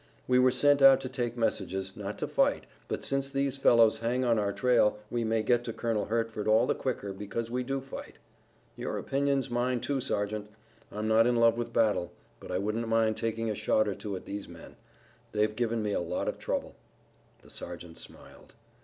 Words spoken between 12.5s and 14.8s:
wouldn't mind taking a shot or two at these men.